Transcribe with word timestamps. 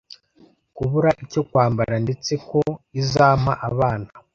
kubura 0.75 1.09
icyo 1.23 1.41
kwambara, 1.49 1.93
ndetse 2.05 2.31
ko 2.49 2.59
izampa 3.01 3.53
abana 3.69 4.07